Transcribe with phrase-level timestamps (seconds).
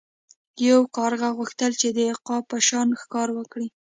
[0.69, 3.67] یو کارغه غوښتل چې د عقاب په شان ښکار وکړي.